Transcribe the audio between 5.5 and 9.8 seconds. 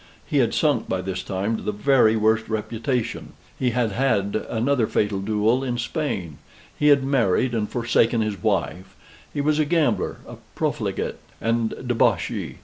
in Spain; he had married, and forsaken his wife; he was a